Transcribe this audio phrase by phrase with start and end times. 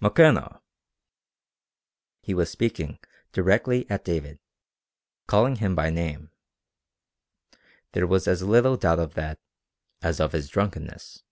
[0.00, 0.62] "McKenna!"
[2.22, 2.98] He was speaking
[3.32, 4.38] directly at David
[5.26, 6.30] calling him by name.
[7.92, 9.40] There was as little doubt of that
[10.00, 11.22] as of his drunkenness.